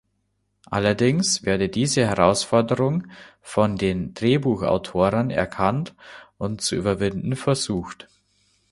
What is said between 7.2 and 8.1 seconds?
versucht.